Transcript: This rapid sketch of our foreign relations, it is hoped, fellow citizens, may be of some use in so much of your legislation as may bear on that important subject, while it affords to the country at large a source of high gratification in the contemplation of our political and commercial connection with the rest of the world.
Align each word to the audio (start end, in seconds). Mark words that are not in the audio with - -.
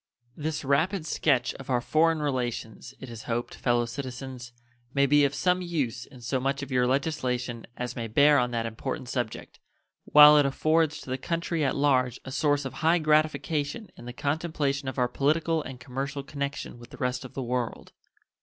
This 0.35 0.65
rapid 0.65 1.05
sketch 1.05 1.53
of 1.59 1.69
our 1.69 1.79
foreign 1.79 2.23
relations, 2.23 2.95
it 2.99 3.07
is 3.07 3.25
hoped, 3.29 3.53
fellow 3.53 3.85
citizens, 3.85 4.51
may 4.95 5.05
be 5.05 5.23
of 5.25 5.35
some 5.35 5.61
use 5.61 6.07
in 6.07 6.21
so 6.21 6.39
much 6.39 6.63
of 6.63 6.71
your 6.71 6.87
legislation 6.87 7.67
as 7.77 7.95
may 7.95 8.07
bear 8.07 8.39
on 8.39 8.49
that 8.49 8.65
important 8.65 9.09
subject, 9.09 9.59
while 10.05 10.39
it 10.39 10.45
affords 10.47 11.01
to 11.01 11.11
the 11.11 11.19
country 11.19 11.63
at 11.63 11.75
large 11.75 12.19
a 12.25 12.31
source 12.31 12.65
of 12.65 12.73
high 12.81 12.97
gratification 12.97 13.91
in 13.95 14.05
the 14.05 14.11
contemplation 14.11 14.87
of 14.89 14.97
our 14.97 15.07
political 15.07 15.61
and 15.61 15.79
commercial 15.79 16.23
connection 16.23 16.79
with 16.79 16.89
the 16.89 16.97
rest 16.97 17.23
of 17.23 17.35
the 17.35 17.43
world. 17.43 17.91